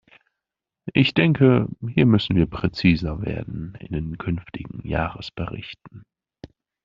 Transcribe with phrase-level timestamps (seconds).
[0.95, 6.07] Ich denke, hier müssen wir präziser werden in den künftigen Jahresberichten.